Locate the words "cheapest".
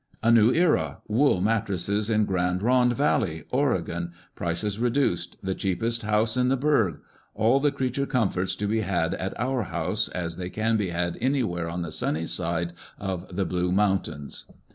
5.53-6.01